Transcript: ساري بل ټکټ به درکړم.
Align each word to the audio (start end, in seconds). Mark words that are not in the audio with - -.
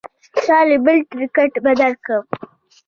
ساري 0.43 0.77
بل 0.85 0.97
ټکټ 1.09 1.53
به 1.63 1.71
درکړم. 1.79 2.23